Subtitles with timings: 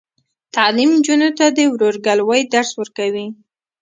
[0.55, 3.27] تعلیم نجونو ته د ورورګلوۍ درس ورکوي.